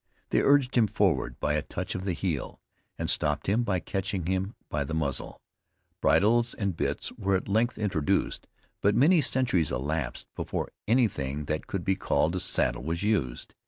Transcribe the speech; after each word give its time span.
They 0.31 0.41
urged 0.41 0.75
him 0.75 0.87
forward 0.87 1.39
by 1.39 1.53
a 1.53 1.61
touch 1.61 1.93
of 1.93 2.05
the 2.05 2.13
heel, 2.13 2.59
and 2.97 3.07
stopped 3.07 3.45
him 3.47 3.61
by 3.61 3.79
catching 3.79 4.25
him 4.25 4.55
by 4.67 4.83
the 4.83 4.95
muzzle. 4.95 5.39
Bridles 6.01 6.55
and 6.55 6.75
bits 6.75 7.11
were 7.19 7.35
at 7.35 7.47
length 7.47 7.77
introduced, 7.77 8.47
but 8.81 8.95
many 8.95 9.21
centuries 9.21 9.71
elapsed 9.71 10.27
before 10.35 10.71
anything 10.87 11.45
that 11.45 11.67
could 11.67 11.85
be 11.85 11.95
called 11.95 12.35
a 12.35 12.39
saddle 12.39 12.81
was 12.81 13.03
used. 13.03 13.53